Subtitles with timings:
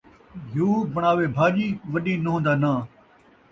[0.49, 2.79] گھیو بݨاوے بھاڄی، وݙی نون٘ہہ دا ناں